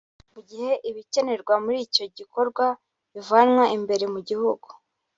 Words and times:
mu 0.33 0.39
gihe 0.49 0.71
ibikenerwa 0.89 1.53
muri 1.63 1.77
icyo 1.87 2.05
gikorwa 2.17 2.65
bivanwa 3.13 3.63
imbere 3.77 4.05
mu 4.13 4.19
gihugu 4.29 4.67